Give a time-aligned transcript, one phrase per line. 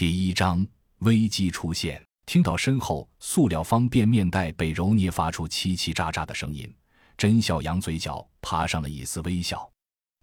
[0.00, 0.66] 第一章
[1.00, 2.02] 危机出现。
[2.24, 6.74] 听到身后塑料方便面袋被揉捏发出叽叽喳喳的声音，
[7.18, 9.70] 甄笑阳嘴角爬上了一丝微笑。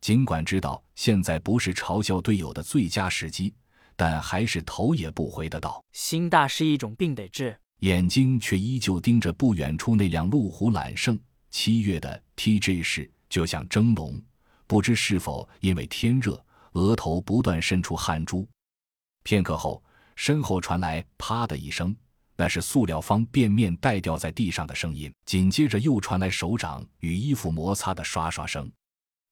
[0.02, 3.54] 尽管知道现在不是嘲笑队友的最佳时机，
[3.96, 11.20] 但还是头也不回的道：“心大是一种病，得治。”眼睛却依旧盯着不远处那辆路虎揽胜。
[11.52, 14.20] 七月的 TJ 市就像蒸笼，
[14.66, 18.50] 不知是否因为天热，额头不断渗出汗珠。
[19.28, 19.84] 片刻后，
[20.16, 21.94] 身后传来“啪”的一声，
[22.38, 25.14] 那是塑料方便面袋掉在地上的声音。
[25.26, 28.72] 紧接着又传来手掌与衣服摩擦的刷刷声。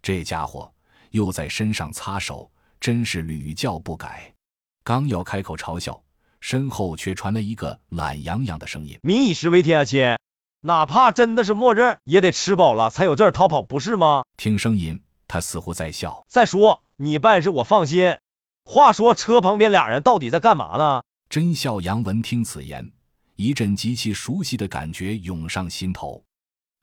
[0.01, 0.69] 这家伙
[1.11, 4.33] 又在身上擦手，真是屡教不改。
[4.83, 6.03] 刚要开口嘲笑。
[6.41, 10.17] 身后却传来一个懒洋洋的声音：“民以食为天啊，亲，
[10.59, 16.25] 哪怕真的是末日，也得吃饱了才有劲儿逃跑，不是吗？”听声音，他似乎在笑。
[16.27, 18.17] 再说你办事我放心。
[18.67, 21.03] 话说车旁边俩人到底在干嘛呢？
[21.29, 22.91] 甄笑阳闻听此言，
[23.35, 26.21] 一阵极其熟悉的感觉涌上心头。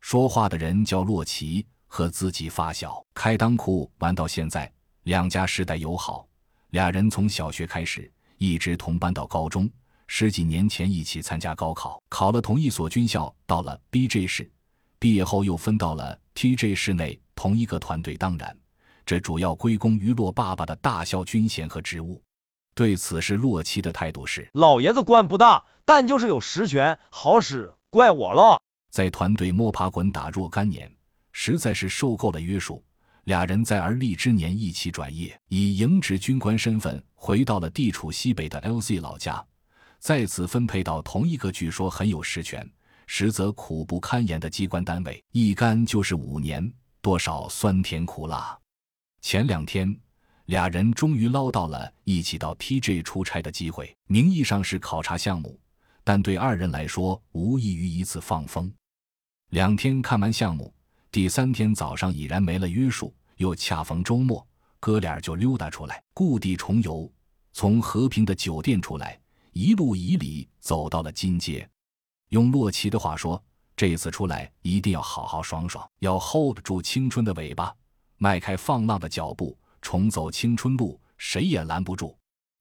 [0.00, 6.24] 说话的人叫洛奇，和自己发小开裆裤玩到现在，两家世代友好，
[6.70, 8.10] 俩人从小学开始。
[8.38, 9.68] 一直同班到高中，
[10.06, 14.50] 十几年前一起参加高考，考了同一所军校，到了 BJ 市，
[14.98, 18.16] 毕业后又分到了 TJ 市内同一个团队。
[18.16, 18.56] 当然，
[19.04, 22.22] 这主要归功于洛爸爸的大校军衔和职务。
[22.74, 28.60] 对此事，洛奇的态度是：老爷子官不大，但就是有实权好使，怪我了。
[28.90, 30.90] 在团队摸爬滚打若干年，
[31.32, 32.82] 实在是受够了约束。
[33.24, 39.44] 俩人在而立之年一起转业，以营职军官身份回到了地处西北的 LZ 老家，
[39.98, 42.68] 再次分配到同一个据说很有实权，
[43.06, 48.58] 实则苦不堪言的机关单位，一干就是五年，多少酸甜苦辣。
[49.22, 49.96] 前两天，
[50.46, 55.58] 俩人终于捞到了一起到 TJ 出差的机会，名义上是考察项目，
[56.02, 58.70] 但对二人来说无异于一次放风。
[59.50, 60.74] 两天看完项目。
[61.12, 64.44] 第三天早上已然没了约束，又恰逢周末，
[64.80, 67.10] 哥俩就溜达出来，故地重游。
[67.52, 69.20] 从和平的酒店出来，
[69.52, 71.68] 一路以里走到了金街。
[72.30, 73.42] 用洛奇的话说，
[73.76, 77.72] 这次出来一定要好好爽爽，要 hold 住青春的尾巴，
[78.22, 82.16] 迈开放浪的脚步，重走青春路，谁也拦不住。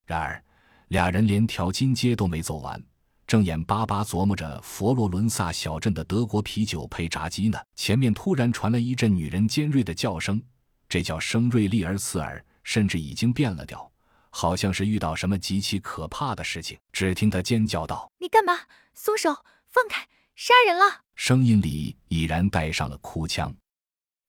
[0.08, 0.44] 然而，
[0.88, 2.84] 俩人连条金街都没走完。
[3.28, 10.42] 正眼巴巴琢磨着佛罗伦萨小镇的德国啤酒配炸鸡呢，前面突然传来一阵女人尖锐的叫声，
[10.90, 13.88] 这叫声锐利而刺耳，甚至已经变了调，
[14.32, 16.76] 好像是遇到什么极其可怕的事情。
[16.92, 18.62] 只听她尖叫道：“你干嘛？
[18.96, 19.32] 松手，
[19.68, 23.56] 放开，杀人了！”声音里已然带上了哭腔。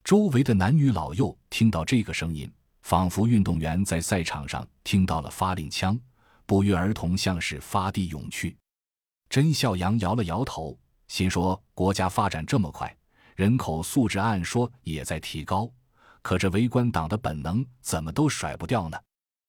[0.03, 5.97] 周围的男女老幼听到这个声音，仿佛运动员在赛场上听到了发令枪，
[6.45, 8.57] 不约而同像是发地涌去。
[9.29, 10.77] 甄孝阳摇了摇头，
[11.07, 12.93] 心说：“国家发展这么快，
[13.37, 15.71] 人口素质按说也在提高，
[16.21, 18.97] 可这围观党的本能怎么都甩不掉呢？”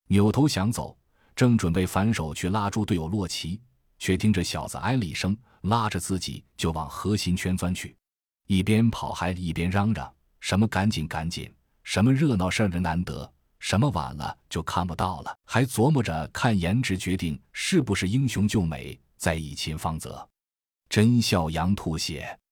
[0.06, 0.96] 扭头想走，
[1.34, 3.60] 正准备反手去拉住队友洛奇，
[3.98, 7.96] 却听这小子哎了一声，拉着自己就往核心圈钻去，
[8.46, 10.14] 一边跑还一边嚷嚷
[10.46, 11.50] ：“什么赶紧赶紧，
[11.84, 20.28] 什么热闹事儿的难得，什么晚了就看不到了，还琢磨着看颜值决定是不是英雄救美。”在以秦方泽，
[20.86, 22.38] 真笑羊吐血。